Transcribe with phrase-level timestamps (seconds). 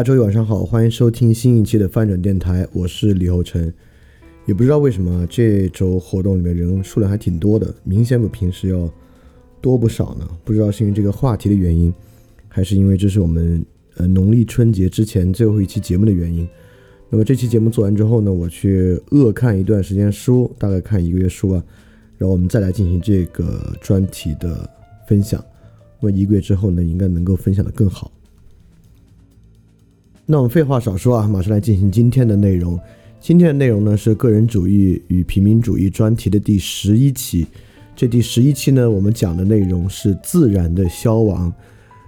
[0.00, 3.70] 大家周一晚上好，欢迎收听新一期的翻转电台，我是李厚成。
[4.46, 8.90] 也不知道为什么这周活动里面人数量还挺多的，明显比平时要
[9.60, 10.26] 多不少呢。
[10.42, 11.92] 不知道是因为这个话题的原因，
[12.48, 13.62] 还是因为这是我们
[13.96, 16.48] 呃农历春节之前最后一期节目的原因。
[17.10, 21.62] 那么这期节目做完之后呢，我去恶看一段时间书，大概看一个月书啊，
[22.16, 24.66] 然后我们再来进行这个专题的
[25.06, 25.44] 分享。
[26.00, 28.10] 那么一个月之后呢，应该能够分享的更好。
[30.30, 32.78] 那我们废话少说啊，马上来进行今天的内容。
[33.18, 37.44] 今天的内容呢是个人主义与平民主义专题的第十一期。
[37.96, 41.52] 这第十一期呢，我们讲的内容是自然的消亡。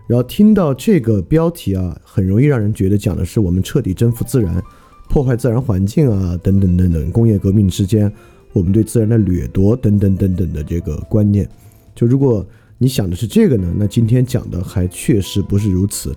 [0.06, 4.62] 然后听到这个标题啊，很容易让人觉得讲的是我们彻底征服自然、
[5.08, 7.10] 破坏自然环境啊，等等等等。
[7.10, 8.10] 工业革命之间，
[8.52, 11.48] 我们对自然的掠夺等等等等的这个观念。
[11.92, 12.46] 就如果
[12.78, 16.14] 你想的是这个呢，那今天讲的还确实不是如此。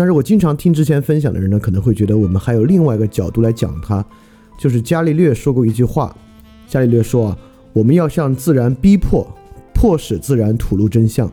[0.00, 4.02] 那如果经常听之前分享的人呢，可能会觉得我们还有另外一个角度来讲它，
[4.58, 6.16] 就是伽利略说过一句话。
[6.66, 7.38] 伽利略说啊，
[7.74, 9.30] 我们要向自然逼迫，
[9.74, 11.30] 迫使自然吐露真相。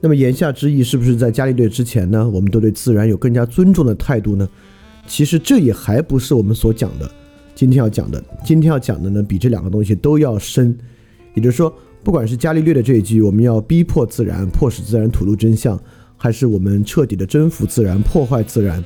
[0.00, 4.48] 那么言下之意是不是在伽利略之前呢，我们都对自然有更加尊重的态度呢？
[5.06, 7.08] 其实这也还不是我们所讲的。
[7.54, 10.76] 今天要讲的，今天要讲的呢，比这两个东西都要深。
[11.32, 11.72] 也就是说，
[12.02, 15.80] 不管是伽利略的这一句，我们要逼迫自然，迫使自然吐露真相。
[16.16, 18.82] 还是我们彻底的征服自然、破坏自然，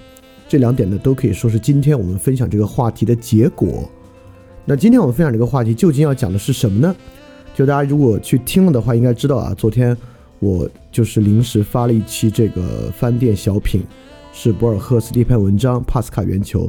[0.49, 3.89] 这两点呢，都可以说是今天我们分享这个话题的结果。
[4.65, 6.95] 那今天我们分享这个话题究竟要讲的是什么呢？
[7.55, 9.97] 就大家如果去听了的话，应该知道啊，昨天
[10.39, 13.83] 我就是临时发了一期这个饭店小品，
[14.33, 16.67] 是博尔赫斯的一篇文章《帕斯卡圆球》。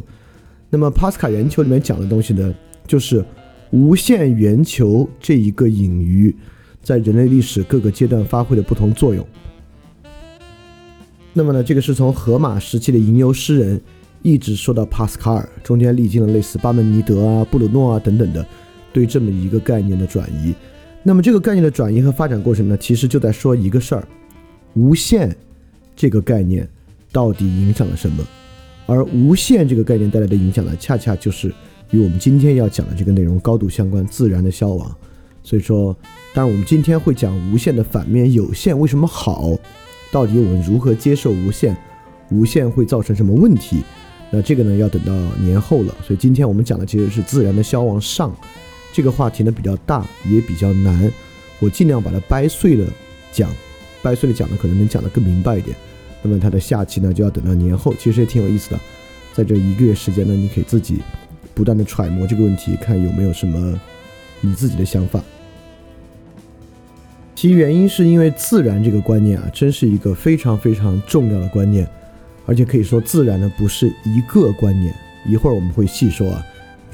[0.70, 2.54] 那么帕斯卡圆球里面讲的东西呢，
[2.88, 3.24] 就是
[3.72, 6.36] 无限圆球这一个隐喻，
[6.82, 9.26] 在人类历史各个阶段发挥的不同作用。
[11.34, 13.82] 那么呢，这个是从荷马时期的吟游诗人，
[14.22, 18.46] 一直说到帕斯卡尔，中间历经了类似巴门尼德啊、布鲁诺啊等等的，
[18.92, 20.54] 对这么一个概念的转移。
[21.04, 24.08] 那么这个概念的转移和发展过程呢，其实就在说一个事儿：
[24.74, 25.36] 无限
[25.96, 26.68] 这个概念
[27.12, 28.24] 到底影响了什么？
[28.86, 31.54] 而无限这个概念带来的影响呢，恰恰就是
[31.92, 34.94] 与我们今天要讲的这个内容高度相关——自然的消亡。
[35.44, 35.96] 所以说，
[36.34, 39.58] 当然，我们今天会讲无限的反面，有限为什么好？
[40.12, 41.76] 到底我们如何接受无限？
[42.30, 43.82] 无限会造成什么问题？
[44.30, 45.94] 那这个呢，要等到年后了。
[46.06, 48.34] 所以今天我们讲的其实是自然的消亡上，
[48.94, 51.12] 这个话题呢比较大，也比较难，
[51.60, 52.88] 我尽量把它掰碎了
[53.32, 53.50] 讲，
[54.02, 55.76] 掰碎了讲呢，可能能讲得更明白一点。
[56.22, 58.80] 那么它的下期呢，就要等到年后，其实也挺有意思的。
[59.34, 61.00] 在这一个月时间呢，你可以自己
[61.54, 63.80] 不断的揣摩这个问题，看有没有什么
[64.40, 65.22] 你自己的想法。
[67.42, 71.90] 其原因是因为自然这个观念啊，真是一个非常非常重要的观念，
[72.46, 74.94] 而且可以说自然呢不是一个观念。
[75.28, 76.46] 一会儿我们会细说啊，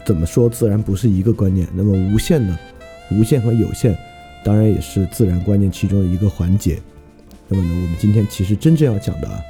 [0.06, 1.68] 怎么说自然不是一个观念。
[1.76, 2.58] 那么无限呢，
[3.12, 3.94] 无限和有限，
[4.42, 6.80] 当然也是自然观念其中的一个环节。
[7.50, 9.42] 那么呢，我们今天其实真正要讲的啊，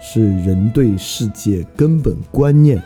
[0.00, 2.82] 是人对世界根本观念，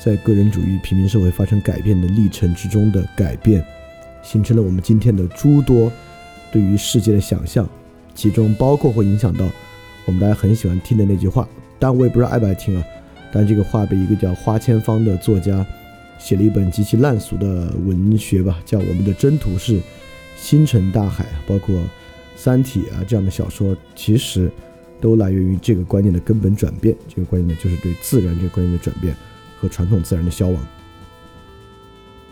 [0.00, 3.64] 在个人主义平民社会发生改变的历程之中的改变，
[4.24, 5.88] 形成了我们今天的诸多。
[6.52, 7.68] 对于世界的想象，
[8.14, 9.46] 其中包括会影响到
[10.04, 11.48] 我们大家很喜欢听的那句话，
[11.78, 12.84] 当然我也不知道爱不爱听啊。
[13.32, 15.66] 但这个话被一个叫花千芳的作家
[16.18, 19.78] 写了一本极其烂俗的文学吧，叫《我们的征途是
[20.36, 21.74] 星辰大海》，包括
[22.36, 24.50] 《三体》啊这样的小说，其实
[25.00, 26.96] 都来源于这个观念的根本转变。
[27.08, 29.14] 这个观念呢，就是对自然这个观念的转变
[29.60, 30.66] 和传统自然的消亡。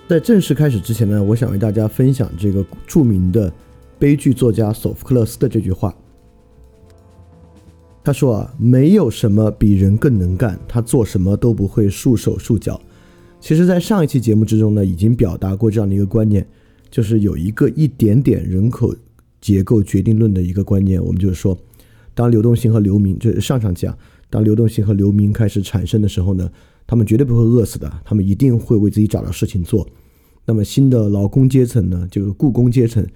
[0.08, 3.52] 在正式开始之前呢，我想为大家分享这个著名的。
[3.99, 5.94] 悲剧作家索福克勒斯的这句话，
[8.02, 12.81] 他说啊，没有什么比人更能干，他做什么都不会束手束脚。
[13.41, 16.46] 其实，在上一期节目之中呢，已经表达过这样的一个观念，
[16.91, 18.94] 就是有一个一点点人口
[19.41, 21.02] 结构决定论的一个观念。
[21.02, 21.56] 我们就是说，
[22.14, 23.97] 当流动性和流民，就是上上讲，
[24.29, 26.50] 当流动性和流民开始产生的时候呢，
[26.87, 29.87] 他们绝对不会饿死的，他们一定会为自己找到事情做。
[30.44, 33.06] 那么，新的劳工阶层呢，就是雇工阶层。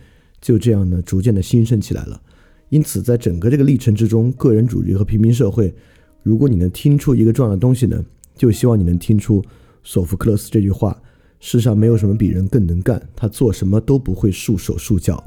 [0.40, 2.20] 就这样呢，逐渐的兴盛起来了。
[2.68, 5.74] 因此，在整个这个历程之中，个人主义和平民社会，
[6.22, 8.04] 如果你能听出一个重要的东西呢，
[8.36, 9.42] 就希望你能听出
[9.82, 11.00] 索福克勒斯这句话：
[11.40, 15.22] 世上没有什么比人更能干，他做什么都不会束手束脚。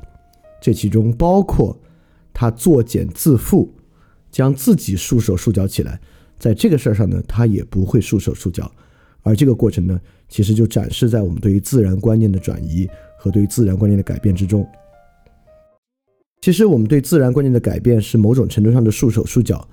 [0.62, 1.76] 这其中包括
[2.32, 3.68] 他作茧自缚，
[4.30, 6.00] 将自己束手束脚起来，
[6.38, 8.72] 在这个事儿上呢，他也不会束手束脚。
[9.24, 10.00] 而这个过程呢，
[10.30, 12.88] 其实就展示在我们对于自然观念的转移
[13.18, 14.64] 和对于自然观念的改变之中。
[16.42, 19.64] 其实我们对自然观念的改变是某种程度上的束手束脚，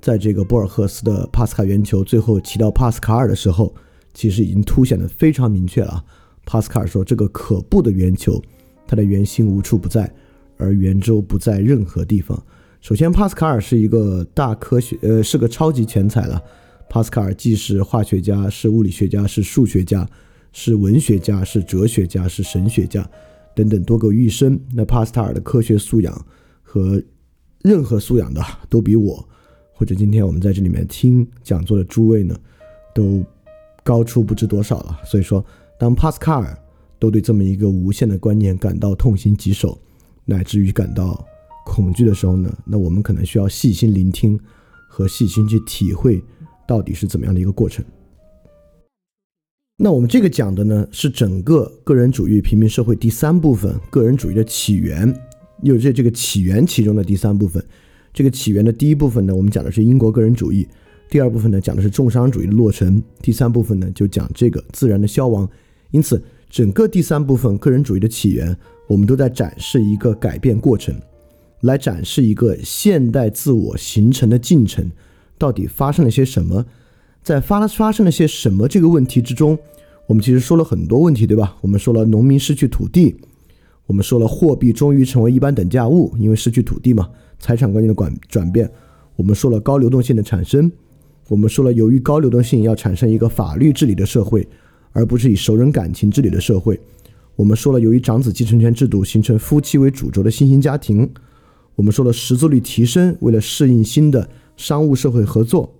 [0.00, 3.72] 在这个博尔赫斯的帕斯卡圆球最后提到帕斯卡尔的时候，
[4.12, 6.04] 其实已经凸显的非常明确了。
[6.44, 8.42] 帕斯卡尔说：“这个可怖的圆球，
[8.88, 10.12] 它的圆心无处不在，
[10.56, 12.36] 而圆周不在任何地方。”
[12.82, 16.42] 首先，帕斯卡尔是一个大科学，呃，是个超级全才了。
[16.90, 20.04] 帕斯卡尔既是化学家，是物理学家，是数学家，
[20.52, 23.08] 是文学家，是哲学家，是神学家。
[23.56, 26.26] 等等多个一生，那帕斯塔尔的科学素养
[26.62, 27.02] 和
[27.62, 29.26] 任何素养的都比我，
[29.72, 32.36] 或者今天我们在这里面听讲座的诸位呢，
[32.94, 33.24] 都
[33.82, 35.00] 高出不知多少了。
[35.06, 35.42] 所以说，
[35.80, 36.54] 当帕斯卡尔
[36.98, 39.80] 都对这么一个无限的观念感到痛心疾首，
[40.26, 41.24] 乃至于感到
[41.64, 44.38] 恐惧的时候呢，那我们可能需要细心聆听
[44.86, 46.22] 和细心去体会
[46.68, 47.82] 到底是怎么样的一个过程。
[49.78, 55.14] 那我们这个讲的呢，是整个个人主义平民社会第三部分，个人主义的起源，
[55.62, 57.62] 又是这个起源其中的第三部分。
[58.10, 60.66] 这个起源的第一部分呢，我们讲的是英国个人主义；
[61.10, 65.46] 第二部分呢，讲的是重商主义的落成；第三部分呢，就讲这个自然的消亡。
[65.90, 68.56] 因此，整个第三部分个人主义的起源，
[68.88, 70.98] 我们都在展示一个改变过程，
[71.60, 74.90] 来展示一个现代自我形成的进程，
[75.36, 76.64] 到底发生了些什么。
[77.26, 79.58] 在发发生了些什么这个问题之中，
[80.06, 81.56] 我们其实说了很多问题，对吧？
[81.60, 83.16] 我们说了农民失去土地，
[83.86, 87.08] 我们说了货币终于成为一般等价物，因为失去土地嘛，
[87.40, 88.70] 财产观念的转转变。
[89.16, 90.70] 我们说了高流动性的产生，
[91.26, 94.46] 我们说了由于高流动性要产生一个法律治理的社会，
[94.92, 96.78] 而不是以熟人感情治理的社会。
[97.34, 101.10] 我们说了由于长子继承权制度形成夫妻为主轴的新型家庭。
[101.74, 105.72] 我们说了识字率提升，为了适应新的商务社会合作。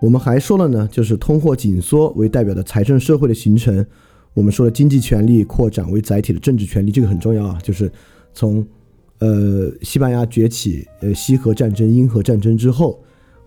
[0.00, 3.84] 我们还说了呢，就是通货紧缩为代表的财政社会的形成。
[4.32, 7.58] 我们说了经济权力扩展为载体的政治权利，这个很重要啊。
[7.62, 7.90] 就是
[8.32, 8.66] 从
[9.18, 12.98] 呃西班牙崛起、呃西河战争、英荷战争之后，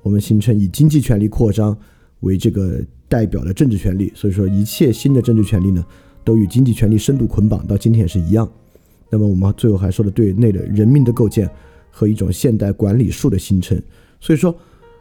[0.03, 1.75] 我们形成以经济权力扩张
[2.19, 4.11] 为这个代表的政治权利。
[4.13, 5.83] 所以说，一切新的政治权利呢，
[6.23, 8.47] 都与经济权利深度捆绑，到今天也是一样。
[9.09, 11.49] 那么我们最后还说了对内的人民的构建
[11.89, 13.81] 和一种现代管理术的形成。
[14.19, 14.55] 所以说。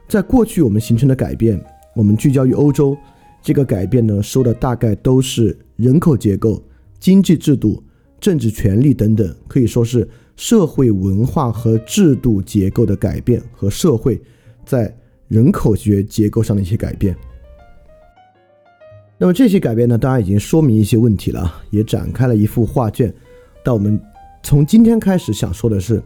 [0.08, 1.58] 在过去，我们形成的改变，
[1.94, 2.96] 我们聚焦于欧洲，
[3.42, 6.62] 这个改变呢，说的大概都是人口结构、
[7.00, 7.82] 经济制度、
[8.20, 14.20] 政治权利等等，可以说是社会文化和制度结构的改变和社会
[14.64, 14.94] 在
[15.28, 17.16] 人口学结构上的一些改变。
[19.18, 23.12] 那么这些改变呢，当然已经说明一些问题了，也展开了一幅画卷。
[23.64, 23.98] 但我们
[24.42, 26.02] 从今天开始想说的是，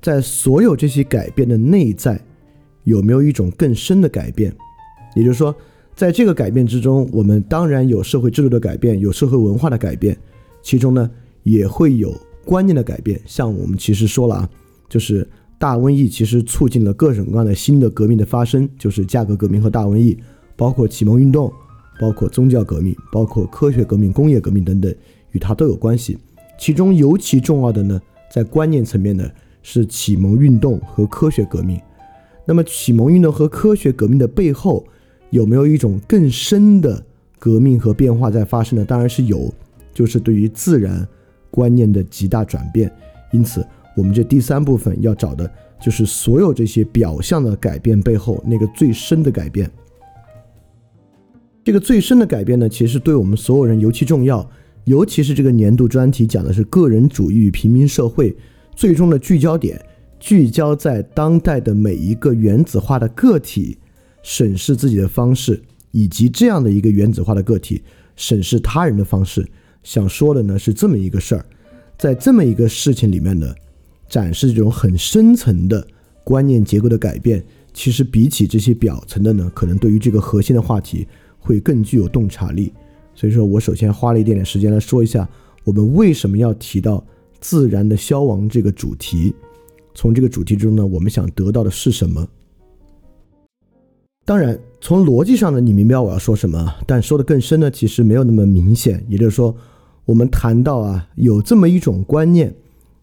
[0.00, 2.18] 在所有这些改变的内在，
[2.84, 4.54] 有没有一种更深的改变？
[5.14, 5.54] 也就是说，
[5.94, 10.16] 在这个改变之中，我们当然有社会制度的改变，有社会文化的改变，
[10.62, 11.10] 其中呢
[11.42, 13.20] 也会有观念的改变。
[13.26, 14.50] 像我们其实说了啊，
[14.88, 20.18] 就是大瘟疫其实促进了各种各样的新的革命的发生，就是价格革命和大瘟疫，
[20.56, 21.52] 包括启蒙运动。
[22.00, 24.90] 包括宗教革命、包括科学革命、工业革命等等，
[25.32, 26.16] 与它都有关系。
[26.58, 28.00] 其中尤其重要的呢，
[28.32, 29.30] 在观念层面呢，
[29.62, 31.78] 是启蒙运动和科学革命。
[32.46, 34.84] 那么，启蒙运动和科学革命的背后，
[35.30, 37.04] 有没有一种更深的
[37.38, 38.84] 革命和变化在发生呢？
[38.84, 39.52] 当然是有，
[39.94, 41.06] 就是对于自然
[41.50, 42.90] 观念的极大转变。
[43.30, 43.64] 因此，
[43.96, 45.48] 我们这第三部分要找的
[45.80, 49.70] 就是所有这些表象的改变背后那个最深的改变。
[51.62, 54.50] 这个最深的改变呢，其实对我们所有人尤其重要，
[54.86, 58.34] 尤其是这个年度专题讲的是个人主义与平民社会，
[58.74, 59.80] 最终的聚焦点
[60.20, 63.76] 聚焦在当代的每一个原子化的个体
[64.22, 65.60] 审视自己的方式，
[65.90, 67.82] 以及这样的一个原子化的个体
[68.14, 69.44] 审视他人的方式。
[69.82, 71.44] 想说的呢是这么一个事儿，
[71.98, 73.52] 在这么一个事情里面呢，
[74.08, 75.84] 展示这种很深层的
[76.22, 81.08] 观念结构的改变，其实比起这些表层的呢，可能对于这个核心的话题。
[81.42, 82.70] 会更具有洞察力，
[83.14, 85.26] 所以说我首先花了一点点时间来说一下，
[85.64, 87.02] 我们为什么要提到
[87.40, 89.34] 自然的消亡这个主题。
[89.94, 92.26] 从这个主题中呢，我们想得到的是什么？
[94.24, 99.04] 当然，从逻辑上呢，你明白我要说什么，但说的更深呢，其实没有那么明显。
[99.08, 99.56] 也就是说，
[100.04, 102.54] 我们谈到啊，有这么一种观念，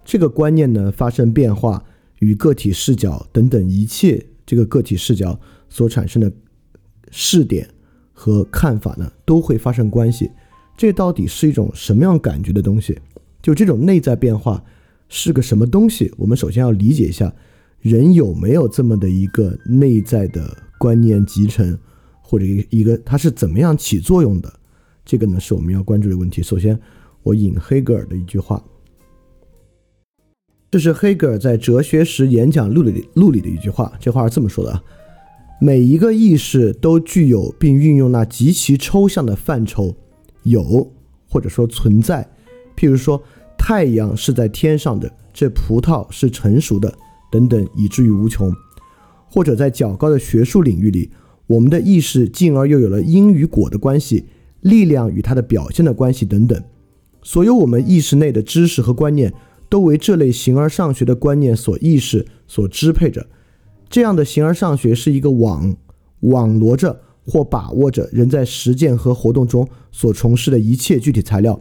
[0.05, 1.83] 这个观念呢发生变化，
[2.19, 5.39] 与个体视角等等一切这个个体视角
[5.69, 6.31] 所产生的
[7.11, 7.67] 视点。
[8.19, 10.31] 和看法呢都会发生关系，
[10.75, 12.97] 这到底是一种什么样感觉的东西？
[13.43, 14.63] 就这种内在变化
[15.09, 16.11] 是个什么东西？
[16.17, 17.33] 我们首先要理解一下，
[17.79, 21.77] 人有没有这么的一个内在的观念集成，
[22.21, 24.53] 或者一一个它是怎么样起作用的？
[25.05, 26.43] 这个呢是我们要关注的问题。
[26.43, 26.77] 首先，
[27.23, 28.61] 我引黑格尔的一句话，
[30.69, 34.83] 这是黑格尔在《哲学史演讲录》里录里的一句话，这话是这么说的啊。
[35.61, 39.95] 每一个意识都具有并运用那极其抽象的范畴，
[40.43, 40.91] 有
[41.29, 42.29] 或者说存在，
[42.75, 43.23] 譬如说
[43.67, 46.97] 太阳是在天上的，这葡萄是成熟的，
[47.29, 48.49] 等等，以至于无穷；
[49.29, 51.11] 或者在较高的学术领域里，
[51.47, 54.23] 我们的意识进而又有了因与果的关系，
[54.61, 56.63] 力量与它的表现的关系等等。
[57.21, 59.33] 所有我们意识内的知识和观念，
[59.67, 63.27] 都为这类形而上学的观念所意识所支配着。
[63.89, 65.75] 这样的形而上学是一个网，
[66.21, 71.59] 网罗着或把握着人在实践和活动中所从事的一切具体材料，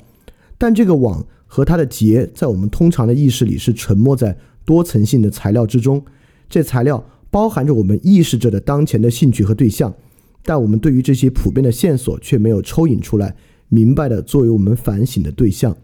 [0.59, 6.05] 但这个网和它的结在我们通常的意识里是沉没在多层性的材料之中。
[6.49, 9.95] 这材料包含着我们意识着的当前的兴趣和对象，
[10.43, 13.35] 但我们对于这些普遍的线索却没有抽引出来，
[13.69, 15.77] 明白的作为我们反省的对象。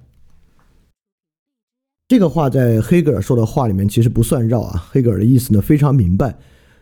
[2.08, 4.86] 这个话在黑格尔说的话里面其实不算绕啊。
[4.90, 6.38] 黑格尔的意思呢非常明白，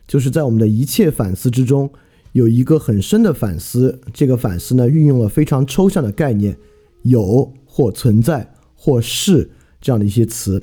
[0.06, 1.88] 就是在我们的一切反思之中，
[2.32, 4.00] 有一个很深的反思。
[4.12, 6.56] 这个反思呢运用了非常抽象的概念，
[7.02, 9.48] 有或存在或是
[9.80, 10.60] 这样的一些词。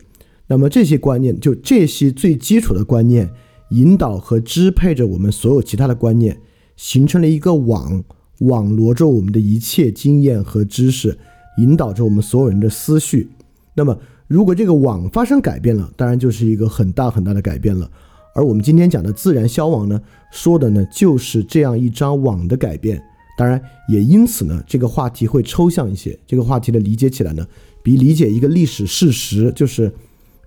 [0.48, 3.30] 那么这些观念，就这些最基础的观念，
[3.70, 6.38] 引导和支配着我们所有其他的观念，
[6.76, 8.04] 形成了一个网，
[8.40, 11.18] 网罗着我们的一切经验和知识，
[11.60, 13.30] 引导着我们所有人的思绪。
[13.74, 13.98] 那么。
[14.30, 17.90] 如果这个网发生改变了，当然就是一个很大很大的改变了。
[18.36, 20.02] 而我们今天讲的自然消亡呢，
[20.34, 23.02] 说的呢就是这样一张网的改变。
[23.38, 26.17] 当然，也因此呢，这个话题会抽象一些。
[26.25, 27.48] 这个话题的理解起来呢，
[27.84, 29.94] 比理解一个历史事实，就是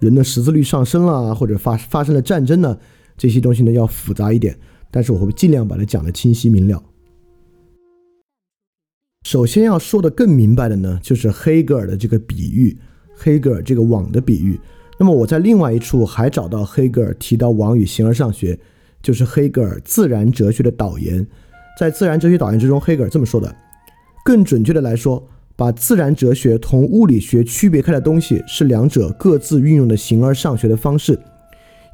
[0.00, 2.76] 人的识字率上升了，或者发发生了战争呢，
[3.16, 4.58] 这些东西呢要复杂一点。
[4.90, 6.82] 但是我会尽量把它讲得清晰明了。
[9.24, 12.76] 首先要说的更明白的呢，就是黑格尔的这个比喻。
[13.14, 14.58] 黑格尔这个网的比喻，
[14.98, 18.58] 那么我在另外一处还找到黑格尔提到网与形而上学，
[19.02, 21.26] 就是黑格尔自然哲学的导言。
[21.80, 23.56] 在自然哲学导言之中，黑格尔这么说的：
[24.22, 31.18] 更准确的来说，把自然哲学同物理学区别开的东西是两者各自运用的形而上学的方式。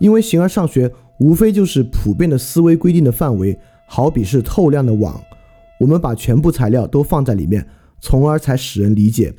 [0.00, 0.90] 因为形而上学
[1.20, 5.22] 无非就是普遍的思维规定的范围，好比是透亮的网，
[5.78, 7.64] 我们把全部材料都放在里面，
[8.00, 9.32] 从而才使人理解。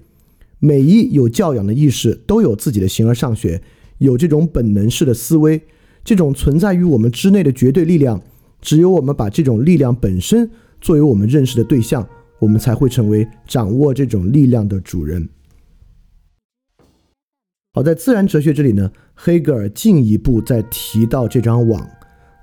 [0.59, 3.61] 每一有教养的意识都有自己的形而上学，
[3.97, 5.63] 有这种本能式的思维，
[6.05, 8.21] 这种存在于我们之内的绝对力量，
[8.61, 10.49] 只有我们把这种力量本身
[10.81, 12.07] 作为我们认识的对象，
[12.39, 15.29] 我们才会成为掌握这种力量的主人。
[17.73, 21.87] 好，在自然哲学这里呢，黑格尔进一步再提到这张网。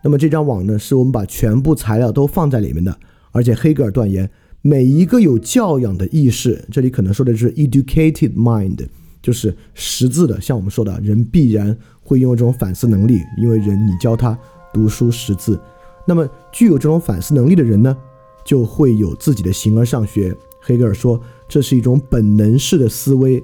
[0.05, 2.97] 那么这张网呢，是我们把全部材料都放在里面的，
[3.33, 4.31] 而且黑格尔断言，
[4.63, 8.87] 每一个有教养的意识，这里可能说的是 educated mind，
[9.23, 14.39] 就是识字的，像我们说的，人必然会拥有这种反思能力，因为人你教他
[14.73, 15.59] 读书识字，
[16.07, 17.97] 那么具有这种反思能力的人呢，
[18.45, 20.37] 就会有自己的形而上学。
[20.61, 23.43] 黑格尔说，这是一种本能式的思维。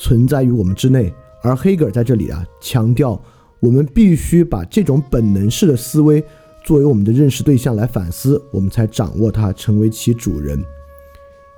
[0.00, 1.12] 存在于我们之内，
[1.42, 3.20] 而黑格尔在这里啊强调，
[3.58, 6.22] 我们必须把这种本能式的思维
[6.64, 10.64] 作为我们的认识对象来反思，我们才掌握它，成为其主人。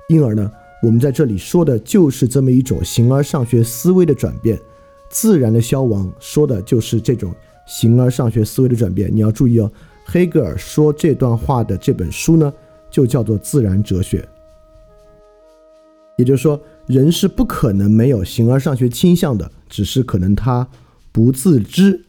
[0.09, 4.59] 因而呢，我们在这里说的就是这么一种形而上学思维的转变，
[5.07, 7.31] 自然的消亡说的就是这种
[7.67, 9.07] 形而上学思维的转变。
[9.13, 9.71] 你要注意哦，
[10.11, 12.51] 黑格尔说这段话的这本书呢，
[12.89, 14.19] 就叫做《自然哲学》，
[16.17, 16.59] 也就是说。
[16.87, 20.67] 人是不可能没有形而上学倾向的，只是可能他
[21.11, 22.03] 不自知。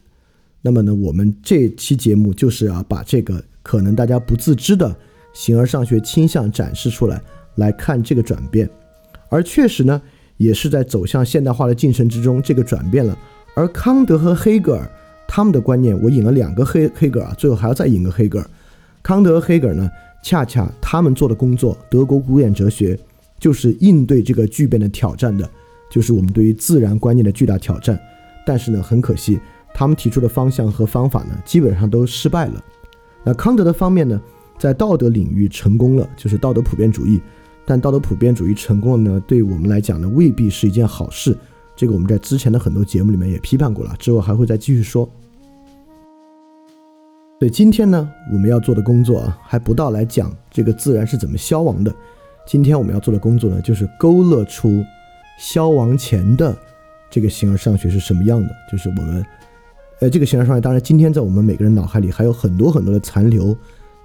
[0.61, 4.93] 那么呢，我们这期节目就是要把这个可能大家不自知的
[5.31, 7.21] 形而上学倾向展示出来，
[7.55, 8.69] 来看这个转变。
[9.29, 10.01] 而确实呢，
[10.35, 13.17] 也是在走向现代化的进程之中，这个转变了。
[13.55, 14.91] 而康德和黑格尔
[15.35, 18.47] 他们的观念，我引了两个黑黑格尔，最后还要再引个黑格尔。
[19.01, 19.89] 康德和黑格尔呢，
[20.21, 22.95] 恰恰他们做的工作，德国古典哲学。
[23.39, 25.49] 就是应对这个巨变的挑战的，
[25.89, 27.99] 就是我们对于自然观念的巨大挑战。
[28.45, 29.39] 但是呢，很可惜，
[29.73, 32.63] 他们提出的方向和方法呢，基本上都失败了。
[33.23, 34.21] 那康德的方面呢，
[34.59, 37.19] 在道德领域成功了，就是道德普遍主义。
[37.65, 41.35] 但道德普遍主义成功了呢，对我们来讲呢，未必是一件好事。
[41.75, 45.09] 这个我们在之前的很多节目里面也批判过了，之后还会再继续说。
[47.43, 51.93] 所以今天呢，我们要做的工作啊，还不到来讲这个自然是怎么消亡的。
[52.47, 54.81] 今天我们要做的工作呢，就是勾勒出
[55.37, 56.57] 消亡前的
[57.09, 58.49] 这个形而上学是什么样的。
[58.71, 59.25] 就是我们，
[59.99, 63.53] 呃，这个形而上学，当然今天在我们每个人脑海里还有很多很多的残留，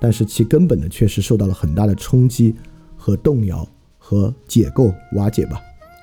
[0.00, 2.52] 但是其根本呢，确实受到了很大的冲击
[2.96, 3.64] 和动摇
[3.98, 5.60] 和解构瓦解吧。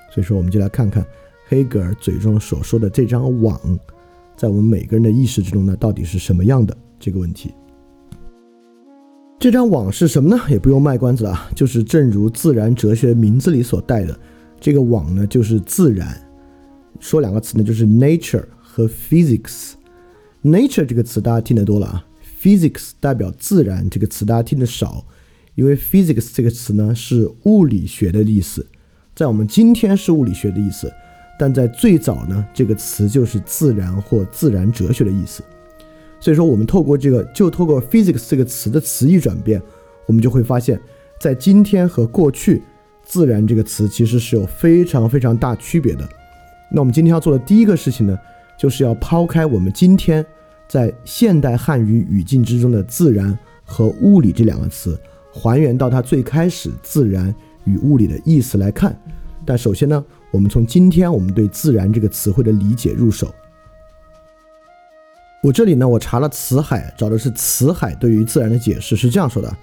[0.10, 1.06] 所以说，我们就来看看
[1.50, 3.60] 黑格尔嘴中所说的这张网，
[4.38, 6.74] 在我们每个人的意识之中呢，到底是什么样的
[7.06, 7.54] 这个问题。
[9.38, 10.42] 这张网是什么呢？
[10.50, 14.20] 也不用卖关子了，就是正如自然哲学名字里所带的，
[14.60, 16.20] 这个网呢就是自然。
[17.00, 19.74] 说两个词呢，就是 nature 和 physics。
[20.42, 22.04] nature 这个词大家听得多了啊
[22.42, 25.06] ，physics 代表自然这个词大家听得少，
[25.54, 28.66] 因为 physics 这个词呢是物理学的意思，
[29.14, 30.92] 在我们今天是物理学的意思，
[31.38, 35.44] 但在最早呢，这个词就是自然或自然哲学的意思。
[36.20, 39.62] 所以说，我们透过这个，就透过 physics 这个词的词义转变，
[40.08, 40.80] 我们就会发现，
[41.20, 42.64] 在今天和过去，
[43.04, 46.08] 自然这个词其实是有非常非常大区别的。
[46.72, 48.18] 那我们今天要做的第一个事情呢，
[48.58, 50.26] 就是要抛开我们今天
[50.68, 55.00] 在现代汉语语境之中的自然和物理这两个词，
[55.32, 57.34] 还原到它最开始自然
[57.66, 59.00] 与物理的意思来看。
[59.46, 63.32] 但首先呢，我们从今天我们对自然这个词汇的理解入手。
[65.46, 69.58] 我这里呢，我查了《辞海》，找的是《辞海》对于自然的解释，是这样说的：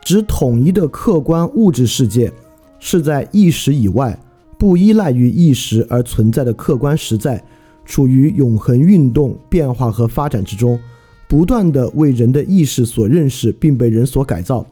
[0.00, 2.32] 指统一的客观物质世界，
[2.78, 4.16] 是在意识以外，
[4.56, 7.42] 不依赖于意识而存在的客观实在，
[7.84, 10.78] 处于永恒运动、变化和发展之中，
[11.26, 14.64] 不断的为人的意识所认识，并被人所改造。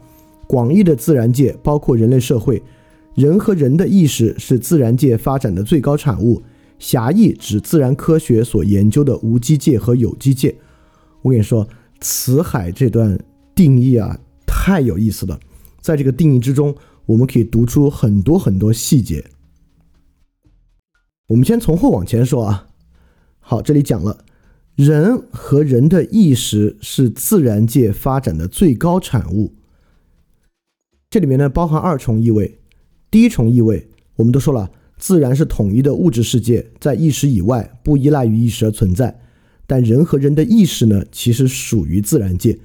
[0.47, 2.63] 广义的自然界包括人类社会，
[3.13, 6.41] 人和人的意识是自然界发展的最高产物。
[6.83, 10.53] 狭义指自然科学所研究的无机界和有机界。
[11.21, 11.65] 我跟你说，
[12.01, 13.17] 辞海这段
[13.55, 15.39] 定义啊，太有意思了。
[15.79, 19.23] 在这个定义之中，我们可以读出很多很多细节。
[21.27, 22.67] 我们先从后往前说啊。
[23.39, 24.25] 好，这里讲了，
[24.75, 29.53] 人和人的意识是自然界发展的最高产物。
[31.09, 32.59] 这里面呢，包含二重意味。
[33.09, 34.69] 第一重意味，我们都说了。
[35.03, 39.19] 自然是统一的物质世界，在意识以外，不依赖于意识而存在。
[39.67, 42.57] 但人和人的意识呢，其实属于自然界。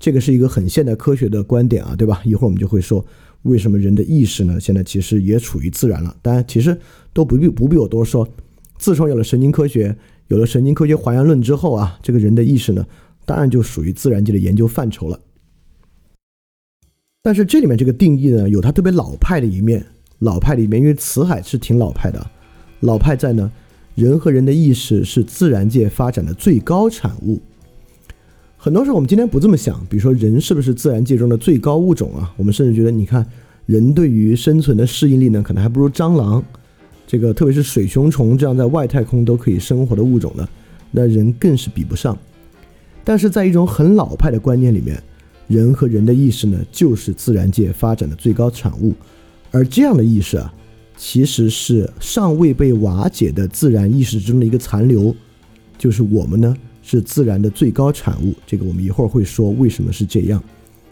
[0.00, 2.20] 这个是一个很现代科学的观点啊，对吧？
[2.24, 3.06] 一会儿我们就会说，
[3.42, 6.16] 为什么人的意识呢，现在其实也处于自然了。
[6.20, 6.76] 当然，其实
[7.12, 8.28] 都不必不必我多说。
[8.76, 12.84] 自从有了神经科学，有了神经科学还原论之后啊，这个人的意识呢，
[13.24, 15.20] 当然就属于自然界的研究范畴了。
[17.22, 19.86] 但是这里面这个定义呢，有它特别老派的一面。
[20.24, 22.26] 老派里面，因为辞海是挺老派的，
[22.80, 23.52] 老派在呢，
[23.94, 27.40] 人和人的意识是自然界发展的最高产物。
[28.56, 32.32] 很多时候我们今天不这么想，比如说人是不是自然界中的最高物种啊？
[32.38, 33.24] 我们甚至觉得，你看
[33.66, 36.42] 人对于生存的适应力呢，可能还不如蟑螂，
[37.06, 40.48] 这个特别是水熊虫这样在外太空都可以生活的物种呢，
[40.90, 42.16] 那人更是比不上。
[43.04, 45.02] 但是在一种很老派的观念里面，
[45.46, 48.94] 人和人的意识呢，就是自然界发展的最高产物，
[49.54, 50.52] 而这样的意识啊，
[50.96, 55.14] 其实是尚未被瓦解的自然意识中的一个残留，
[55.78, 58.34] 就是我们呢是自然的最高产物。
[58.44, 60.42] 这个我们一会儿会说为什么是这样。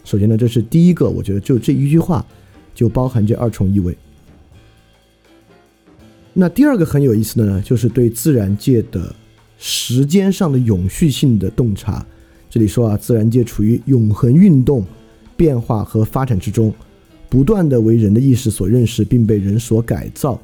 [0.05, 2.25] 首先呢，这是第一个，我觉得就这一句话
[2.73, 3.97] 就包含这二重意味。
[6.33, 9.13] 那第二个很有意思的呢，就是对自然界的。
[9.65, 12.05] 时间上的永续性的洞察，
[12.49, 14.85] 这里说啊，自然界处于永恒运动、
[15.37, 16.73] 变化和发展之中，
[17.33, 20.39] 不断的为人的意识所认识，并被人所改造。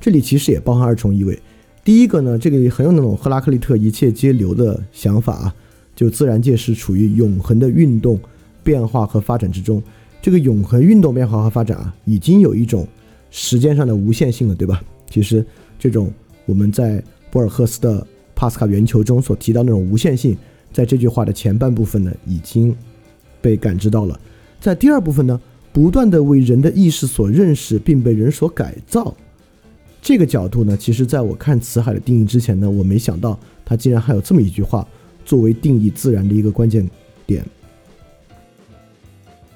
[0.00, 1.38] 这里其实也包含二重意味。
[1.84, 5.54] 第一个呢，这个很有那种赫拉克利特一切皆流的想法啊，
[5.94, 8.18] 就自然界是处于永恒的运动、
[8.64, 9.80] 变化和发展之中。
[10.20, 12.84] 这个永恒运动、变化和发展啊，已经有一种
[13.30, 14.82] 时间上的无限性了，对吧？
[15.08, 15.46] 其实
[15.78, 16.12] 这种
[16.46, 18.04] 我们在博尔赫斯的。
[18.34, 20.36] 帕斯卡圆球中所提到那种无限性，
[20.72, 22.74] 在这句话的前半部分呢，已经
[23.40, 24.20] 被感知到了。
[24.60, 25.40] 在第二部分呢，
[25.74, 29.12] 不断的为人的意识所认识，并被人所改造。
[30.00, 34.86] 这个角度呢，其实在我看辞海的定义之前呢，我没想到它竟然还有这么一句话
[35.24, 36.88] 作为定义自然的一个关键
[37.26, 37.44] 点。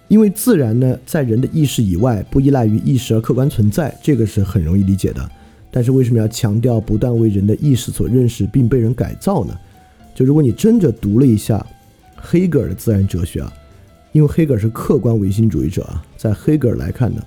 [0.08, 5.30] 因为自然呢，在人的意识以外，不依赖于意识而客观存在，这个是很容易理解的。
[5.70, 9.56] 但是为什么要强调不断为人的意识所认识并被人改造呢？
[10.16, 11.64] 就如果你真的读了一下
[12.16, 13.52] 黑格尔的自然哲学啊，
[14.18, 17.22] 因为黑格尔是客观唯心主义者啊，在黑格尔来看呢，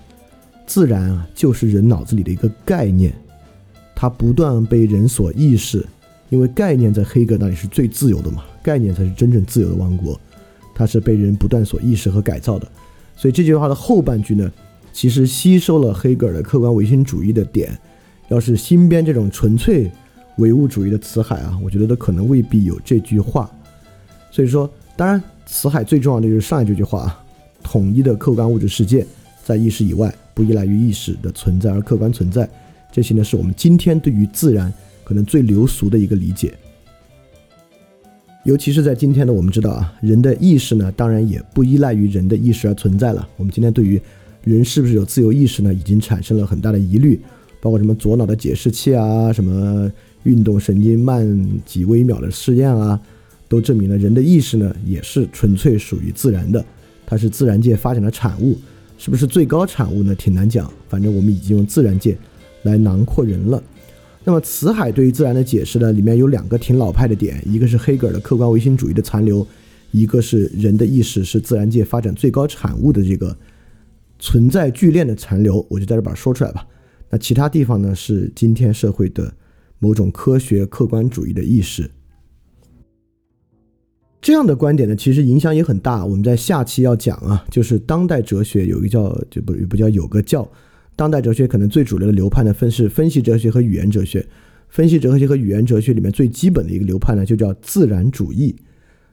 [0.68, 3.14] 自然啊就是人脑子里的一个概念，
[3.96, 5.88] 它不断被人所意识，
[6.28, 10.20] 因为概念在黑格尔那里是最自由的嘛，概念才是真正自由的王国，
[10.76, 12.70] 它是被人不断所意识和改造的，
[13.16, 14.52] 所以这句话的后半句呢，
[14.92, 17.72] 其实吸收了黑格尔的客观唯心主义的点。
[18.28, 19.90] 要是新编这种纯粹
[20.40, 23.50] 唯物主义的辞海啊，我觉得都可能未必有这句话。
[24.30, 24.70] 所以说，
[25.02, 27.24] 当然辞海最重要的就是上一这句话啊，
[27.64, 29.04] 统一的客观物质世界
[29.44, 32.48] 在意识以外，不依赖于意识的存在而客观存在。
[32.92, 34.72] 这些呢，是我们今天对于自然
[35.04, 36.54] 可能最流俗的一个理解。
[38.46, 43.28] 尤其是在今天呢，我们知道啊，人的意识呢，当然也不依赖于人的意识而存在了。
[43.38, 44.00] 我们今天对于
[44.44, 47.20] 人是不是有自由意识呢，已经产生了很大的疑虑。
[47.60, 53.02] 包括什么左脑的解释器啊，什么运动神经慢几微秒的试验啊，
[53.52, 56.66] 都证明了人的意识呢也是纯粹属于自然的，
[57.06, 58.58] 它是自然界发展的产物，
[58.98, 60.16] 是不是最高产物呢？
[60.16, 60.72] 挺难讲。
[60.88, 62.18] 反正我们已经用自然界
[62.64, 63.62] 来囊括人了。
[64.24, 69.46] 那么辞海对于自然的解释呢，里面有两个挺老派的点，一个是黑格尔的客观唯心主义的残留，
[69.92, 73.36] 一个是人的意识是自然界发展最高产物的这个
[74.18, 75.66] 存在聚链的残留。
[75.70, 76.66] 我就在这把它说出来吧。
[77.10, 77.94] 那其他地方呢？
[77.94, 79.34] 是今天社会的
[79.80, 81.92] 某种科学客观主义的意识。
[84.22, 86.06] 这样的观点呢，其实影响也很大。
[86.06, 90.48] 我们在下期要讲啊，就是当代哲学有一个叫就不不叫有个叫
[90.96, 94.26] 当代哲学可能最主流的流派呢，分是分析哲学和语言哲学。
[94.70, 98.56] 分析哲学和语言哲学里面最基本的一个流派呢，就叫自然主义。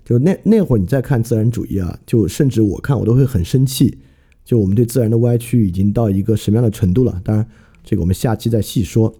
[0.04, 3.98] 就那那会儿你再看自然主义啊，就甚至我看我都会很生气。
[4.44, 7.20] 就我们对自然的歪曲已经到一个什么样的程度了？
[7.24, 7.46] 当然。
[7.84, 9.14] 这个我们下期再细说。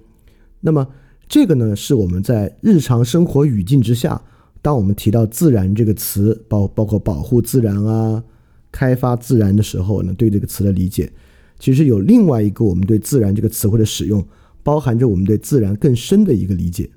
[0.60, 0.86] 那么，
[1.26, 4.20] 这个呢，是我们在日常生活语境之下，
[4.68, 8.22] 当我们提到“自然”这个词，包包括保护自然啊、
[8.70, 11.10] 开发自然的时候呢，对这个词的理解，
[11.58, 14.22] 其实有另外一个我们对“自然”这个词汇的使用，
[14.62, 16.90] 包含着我们对自然更深的一个理解。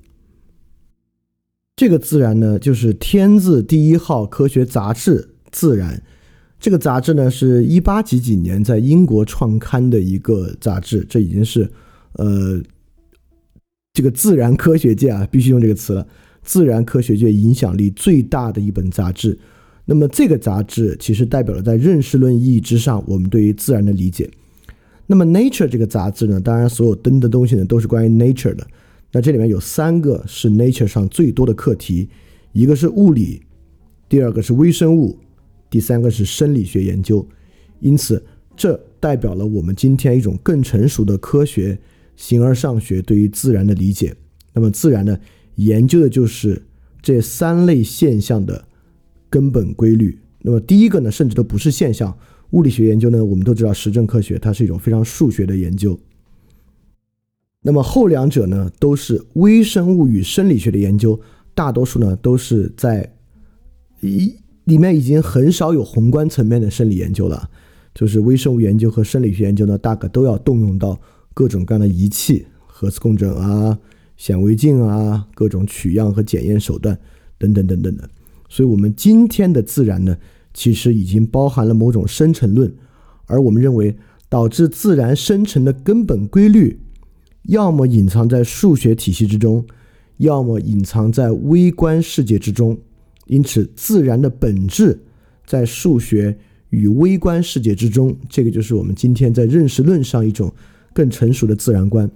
[1.74, 5.96] 这个“自然”呢，就是天字第一号科学杂志《自然》。
[6.60, 11.66] 这个杂志呢，是一八几几年在英国创刊的一个杂志，这已经是，
[12.16, 12.62] 呃，
[13.94, 16.06] 这个自然科学界啊，必须用这个词了，
[16.42, 19.38] 自然科学界影响力最大的一本杂志。
[19.84, 24.30] 那么这个杂志其实代表了在认识论意义之上，我们对于自然的理解。
[25.06, 28.66] 那么 Nature 这个杂志呢，当然所有登的东西呢都是关于 Nature 的。
[29.10, 32.08] 那这里面有三个是 Nature 上最多的课题，
[32.52, 33.42] 一个是物理，
[34.08, 35.18] 第二个是微生物。
[35.68, 37.26] 第三个是生理学研究，
[37.80, 38.22] 因此
[38.54, 41.78] 这代表了我们今天一种更成熟的科学
[42.14, 44.14] 形而上学对于自然的理解。
[44.52, 45.18] 那么自然呢，
[45.56, 46.62] 研究的就是
[47.00, 48.64] 这三类现象的
[49.28, 50.18] 根本规律。
[50.40, 52.16] 那么第一个呢，甚至都不是现象。
[52.50, 55.98] 物理学研究呢，我们都知道实证科学，它是一种非常数学的研究。
[57.62, 61.18] 那么后两者呢，都是微生物与生理学的研究，
[61.54, 63.14] 大多数呢都是在
[64.00, 64.34] 一
[64.64, 67.48] 里面已经很少有宏观层面的生理研究了，
[67.94, 71.00] 就是微生物研究和生理学研究呢，大概都要动用到
[71.32, 73.78] 各种各样的仪器，核磁共振啊、
[74.16, 76.98] 显微镜啊、各种取样和检验手段
[77.38, 78.08] 等等等等的。
[78.48, 80.16] 所以，我们今天的自然呢，
[80.52, 82.72] 其实已经包含了某种生成论，
[83.26, 83.96] 而我们认为
[84.28, 86.78] 导致自然生成的根本规律。
[87.44, 89.64] 要么隐藏在数学体系之中，
[90.18, 92.78] 要么隐藏在微观世界之中。
[93.26, 95.00] 因此，自然的本质
[95.46, 96.36] 在数学
[96.70, 98.16] 与微观世界之中。
[98.28, 100.52] 这个就是我们今天在认识论上一种
[100.92, 102.08] 更成熟的自然观。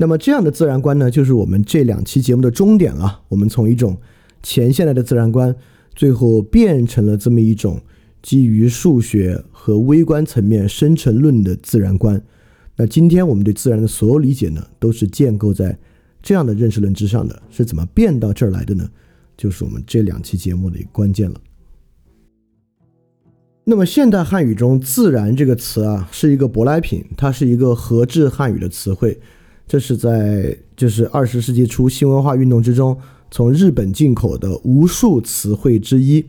[0.00, 3.22] 那么，这样的自然观呢，就是我们这两期节目的终点了。
[3.26, 3.98] 我们从一种
[4.44, 5.52] 前现代的自然观，
[5.92, 7.80] 最后变成了这么一种
[8.22, 12.22] 基于数学和微观层面生成论的自然观。
[12.76, 15.76] 那今天我们对自然的所有理解呢，都是建构在
[16.22, 17.42] 这样的认识论之上的。
[17.50, 18.88] 是怎么变到这儿来的呢？
[19.36, 21.40] 就是我们这两期节目的一个关键了。
[23.64, 29.18] 那么现代汉语中“自然”这个词啊，是一个舶来品，它是一个合制汉语的词汇。
[29.68, 32.96] 这是在就是二十世纪初新文化运动之中，
[33.30, 36.24] 从日本进口的无数词汇之一。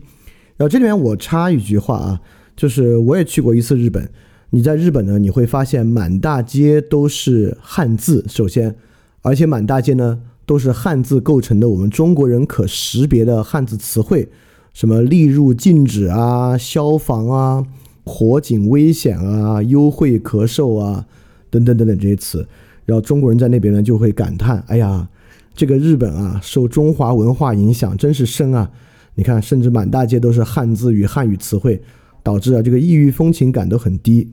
[0.58, 2.20] 然后这里面我插一句话啊，
[2.54, 4.06] 就是我也去过一次日本。
[4.50, 8.22] 你在日本呢，你会发现满大街都是汉字。
[8.28, 8.76] 首先，
[9.22, 14.28] 而且满大街呢都是汉字构成的，我们中国人可识别的汉字词汇，
[14.74, 17.64] 什么“例入禁止”啊、消防啊、
[18.04, 21.06] 火警危险啊、优惠咳嗽啊
[21.48, 22.46] 等等等等这些词。
[22.90, 25.08] 然后中国人在那边呢就会感叹：“哎呀，
[25.54, 28.68] 这个日本啊，受中华文化影响真是深啊！
[29.14, 31.80] 你看，甚至满大街都是汉字与汉语词汇，
[32.24, 34.32] 导致啊这个异域风情感都很低。”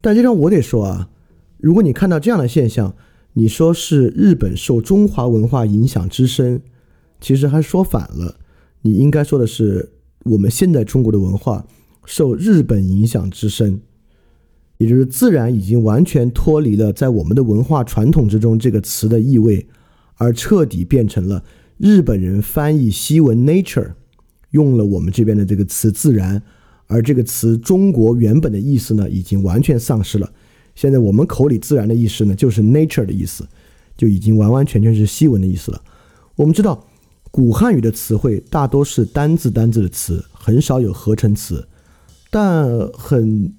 [0.00, 1.10] 但这张我得说啊，
[1.56, 2.94] 如果你看到这样的现象，
[3.32, 6.62] 你说是日本受中华文化影响之深，
[7.20, 8.36] 其实还说反了。
[8.82, 9.90] 你应该说的是，
[10.26, 11.66] 我们现在中国的文化
[12.04, 13.80] 受日本影响之深，
[14.78, 19.68] 也就是自然已经完全脱离了在我们的文化传统之中这个词的意味，
[20.14, 21.44] 而彻底变成了
[21.76, 23.92] 日本人翻译西文 nature，
[24.52, 26.42] 用了我们这边的这个词自然。
[26.86, 30.32] 而这个词中国原本的意思呢，已经完全丧失了。
[30.74, 33.46] 现在我们口里自然的意思呢，就是 nature 的意思，
[33.94, 35.82] 就已经完完全全是西文的意思了。
[36.34, 36.86] 我们知道，
[37.30, 41.68] 古汉语的词汇大多是单字单字的词，很少有合成词。
[42.30, 43.52] 但很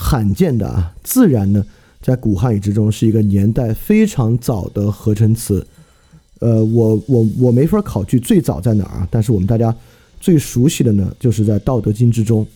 [0.00, 1.64] 罕见的啊，自然呢，
[2.00, 5.66] 在古汉语之中是一个年代非常早的合成词。
[6.38, 9.74] 呃，我我我没法考据最早在哪儿啊，但是我们大家
[10.20, 12.46] 最熟悉的呢，就是在《道德经》之中。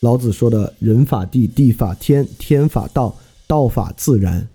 [0.00, 4.48] 老子说的“人法地，地法天，天法道，道法自然”，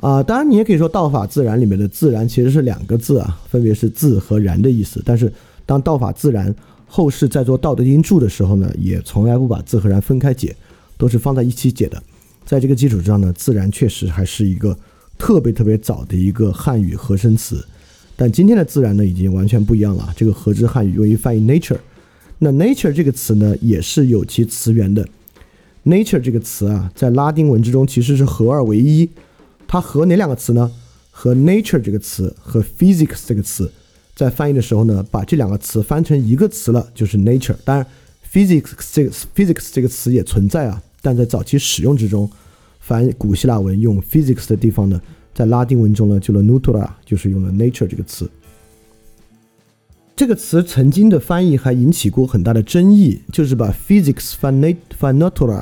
[0.00, 5.00] 啊，当然你也可以说“道法自然”里面的“自然”其实是两个字啊，分别是“自”和“然”的意思。
[5.06, 5.32] 但是
[5.64, 6.52] 当“道法自然”
[6.96, 10.54] 后世在做《道德经》注的时候呢，也从来不把“自”和“然”分开解，
[10.96, 12.00] 都是放在一起解的。
[12.46, 14.78] 在这个基础之上呢，“自然”确实还是一个
[15.18, 17.66] 特别特别早的一个汉语合声词。
[18.14, 20.14] 但今天的“自然”呢，已经完全不一样了。
[20.16, 21.78] 这个合之汉语用于翻译 “nature”。
[22.38, 25.04] 那 nature 这个词呢，也是有其词源的。
[25.84, 29.10] nature 这个词啊，在拉丁文之中其实是合二为一。
[29.66, 30.70] 它和哪两个词呢？
[31.10, 33.72] 和 nature 这个词和 physics 这个词，
[34.14, 37.56] 在翻译的时候呢，把这两个词翻成一个词了，就是 nature。
[37.64, 37.84] 当然
[38.32, 42.30] ，physics 这个 physics 这个词也存在啊，但在早期使用之中，
[42.78, 45.00] 翻古希腊文用 physics 的地方呢，
[45.34, 48.30] 在拉丁文中呢，就了 natura，就是用了 nature 这个词。
[50.14, 54.76] 这个词曾经的翻译还引起过很大的争议，就是把 physics f a n a
[55.12, 55.60] natura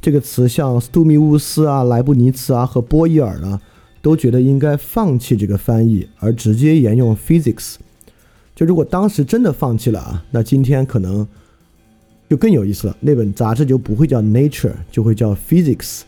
[0.00, 3.60] 这个词，像斯图米乌斯啊、莱布尼茨啊和波伊尔呢，
[4.00, 7.74] 都觉得应该放弃这个翻译，而直接沿用 physics。
[8.58, 11.24] 就如果当时真的放弃了啊，那今天可能
[12.28, 16.00] 就更有意思了，那本杂志就不会叫 nature，就会叫 physics。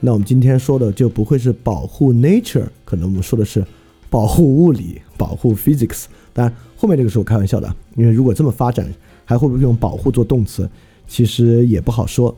[0.00, 3.62] 那我们今天说的就不会是保护 nature，可能我们说的是
[4.08, 6.04] 保护物理、保护 physics。
[6.32, 8.90] 当然，后面这个是我开玩笑的，因为如果这么发展，
[9.26, 10.66] 还会不会用保护做动词，
[11.06, 12.34] 其实也不好说。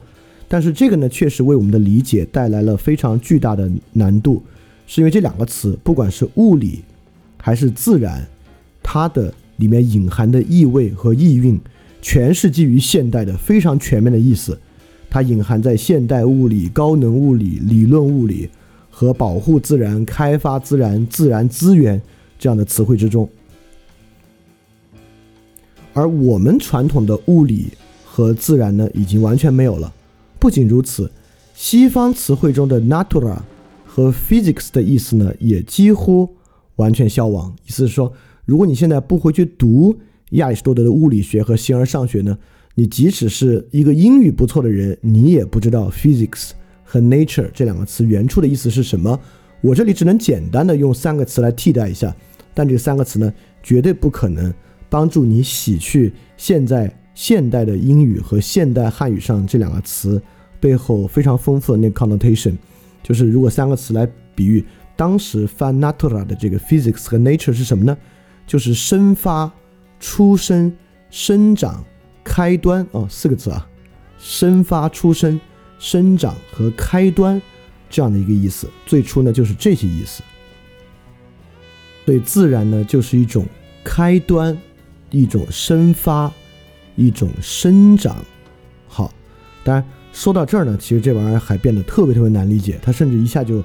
[0.49, 4.43] 但是这个呢，确实为我们的理解带来了非常巨大的难度，
[4.89, 6.83] 是因为这两个词，不管是物理
[7.37, 8.27] 还是自然，
[8.83, 11.61] 它的里面隐含的意味和意蕴，
[12.03, 14.59] 全是基于现代的非常全面的意思，
[15.09, 18.51] 它隐含在现代物理、高能物理、理论物理
[18.91, 22.01] 和保护自然、开发自然、自然资源
[22.39, 23.29] 这样的词汇之中。
[25.93, 27.69] 而我们传统的物理
[28.05, 29.95] 和自然呢，已经完全没有了。
[30.41, 31.11] 不仅如此，
[31.55, 33.39] 西方词汇中的 natura
[33.87, 36.29] 和 physics 的意思呢，也几乎
[36.77, 37.55] 完全消亡。
[37.65, 38.13] 意思是说，
[38.45, 39.97] 如果你现在不回去读
[40.31, 42.37] 亚里士多德的物理学和形而上学呢，
[42.75, 46.51] 你即使是一个英语不错的人，你也不知道 physics
[46.83, 49.19] 和 nature 这两个词原初的意思是什么。
[49.61, 52.15] 我这里只能简单的用三个词来替代一下，
[52.53, 54.53] 但这三个词呢，绝对不可能
[54.91, 60.21] 帮助你洗去现在现代的英语和现代汉语上这两个词
[60.61, 62.55] 背后非常丰富的那个 connotation。
[63.03, 64.63] 就是如果三个词来比喻
[64.97, 67.97] 当时翻 natura 的这个 physics 和 nature 是什么呢？
[68.47, 69.51] 就是生发、
[70.01, 70.75] 出生、
[71.11, 71.85] 生长、
[72.23, 73.67] 开端哦，四个字啊，
[74.19, 75.41] 生发、出生、
[75.79, 77.41] 生长和开端
[77.89, 78.69] 这样的一个意思。
[78.87, 80.23] 最初呢就是这些意思。
[82.05, 83.47] 对，自然呢就是一种
[83.83, 84.57] 开端，
[85.11, 86.33] 一种生发，
[86.97, 88.17] 一种生长。
[88.87, 89.13] 好，
[89.63, 89.85] 当然。
[90.17, 93.61] 说到这儿呢，其实这玩意儿还变得特别特别难理解，它甚至一下就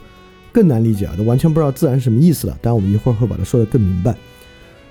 [0.51, 2.57] 更难理解了，都完全不知道自然是什么意思了。
[2.59, 4.17] 当然，我们一会儿会把它说得更明白。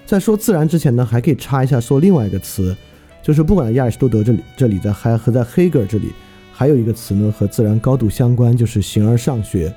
[0.08, 2.74] 在说自然之前呢，还可以插一下说另外一个词，
[3.22, 6.14] 就是不管在亚里士多德这里，这里在还和在黑格尔这里，
[6.50, 9.70] 还有一个词呢和自然高度相关，就是形而上学。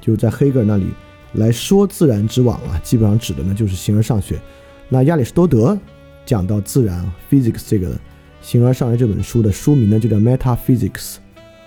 [0.00, 0.86] 就在黑格尔那里
[1.34, 4.40] 来说自然之网啊，基本上指的呢就是形而上学。
[4.88, 5.78] 那亚里士多德
[6.24, 7.90] 讲到自然 （physics） 这个。
[8.40, 11.16] 《形而上学》这本书的书名呢，就叫《Metaphysics》，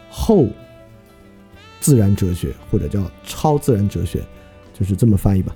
[0.09, 0.47] 后
[1.79, 4.23] 自然哲学或者叫超自然哲学，
[4.73, 5.55] 就是这么翻译吧。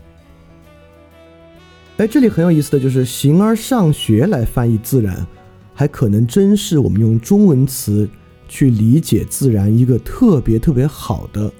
[1.97, 5.25] 哎，这里很有意思的就是“形而上学”来翻译自然，
[5.73, 8.07] 还可能真是我们用中文词
[8.47, 11.51] 去理解自然一个特别特别好的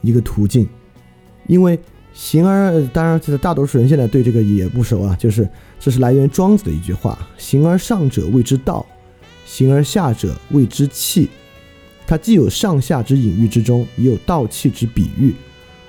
[0.00, 0.66] 一个途径，
[1.46, 1.78] 因为
[2.14, 5.48] “形而”当然，其实大多数人现在对这个也不熟啊，就是。
[5.80, 8.84] 这是来源庄子的一句话：“形而上者谓之道，
[9.46, 11.28] 形而下者谓之器。”
[12.04, 15.32] 它既有上下之隐喻之中，也有道器之比喻。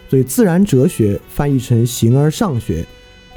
[0.08, 2.86] 所以，自然哲学翻译成“形而上学”，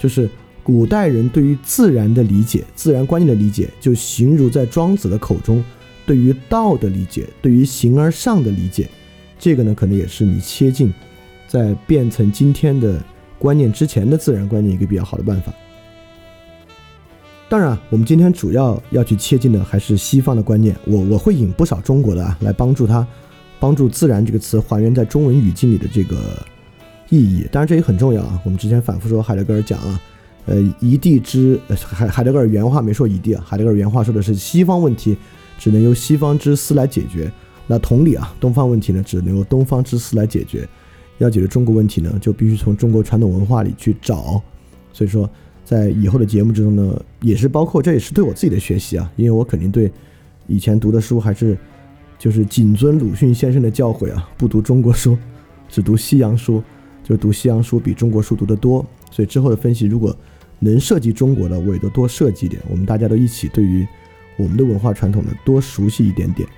[0.03, 0.29] 就是
[0.65, 5.63] 古代人对于自然的理解、自然观念的理解，就形如在庄子的口中
[6.05, 8.89] 对于道的理解、对于形而上的理解。
[9.39, 10.93] 这个呢，可能也是你切近
[11.47, 13.01] 在变成今天的
[13.39, 15.55] 观念之前的自然观念一个比较好的办法。
[17.49, 20.75] 当然，我们今天主要要去切近的还是西方的观念。
[20.85, 23.07] 我我会引不少中国的啊，来帮助他，
[23.61, 26.45] 帮助“自然”这个词还原在中文语境里的这个
[27.13, 27.47] 意义。
[27.53, 28.41] 当然，这也很重要啊。
[28.45, 30.01] 我们之前反复说海德格尔讲啊，
[30.47, 35.17] 呃，一地之海海德格尔原话没说一地啊，海德格尔原话说的是西方问题
[35.59, 37.31] 只能由西方之思来解决。
[37.67, 40.69] 那同理啊，东方问题呢，只能由东方之思来解决。
[41.19, 44.43] 要解决中国问题呢，就必须从中国传统文化里去找。
[44.93, 45.29] 所以说。
[45.65, 49.91] 在以后的节目之中呢，也是包括，这也是对我自己的学习啊，因为我肯定对
[50.49, 51.57] 以前读的书还是
[52.19, 55.17] 就是谨遵鲁迅先生的教诲啊，不读中国书，
[55.69, 56.63] 只读西洋书，
[57.17, 58.85] 读西洋书比中国书读得多。
[59.11, 60.17] 所以之后的分析，如果
[60.59, 62.63] 能涉及中国的，我也都多涉及一点。
[62.71, 63.87] 我们大家都一起对于
[64.37, 66.49] 我们的文化传统呢多熟悉一点点。